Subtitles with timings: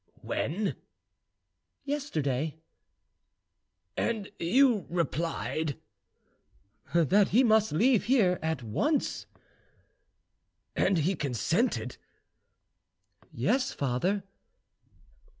[0.23, 0.77] "When?"
[1.83, 2.55] "Yesterday."
[3.95, 5.75] "And you replied—?"
[6.95, 9.27] "That he must leave here at once."
[10.75, 11.97] "And he consented?"
[13.31, 14.23] "Yes, father."